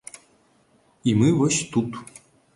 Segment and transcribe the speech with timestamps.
[1.11, 2.03] І мы вось тут.